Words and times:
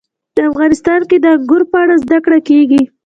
افغانستان 0.51 0.99
کې 1.09 1.17
د 1.21 1.25
انګور 1.35 1.61
په 1.71 1.77
اړه 1.83 1.95
زده 2.03 2.17
کړه 2.25 2.39
کېږي. 2.49 2.81